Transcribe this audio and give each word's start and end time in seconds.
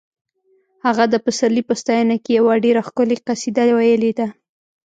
هغه 0.85 1.03
د 1.09 1.15
پسرلي 1.25 1.63
په 1.69 1.73
ستاینه 1.81 2.15
کې 2.23 2.31
یوه 2.39 2.53
ډېره 2.65 2.81
ښکلې 2.87 3.17
قصیده 3.27 3.63
ویلې 3.77 4.11
ده 4.19 4.27